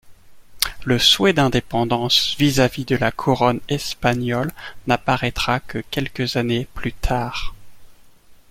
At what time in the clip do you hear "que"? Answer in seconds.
5.59-5.77